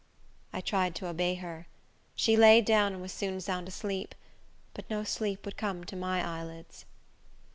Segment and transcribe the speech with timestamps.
[0.51, 1.67] I tried to obey her.
[2.15, 4.15] She lay down, and was soon sound asleep;
[4.73, 6.85] but no sleep would come to my eyelids.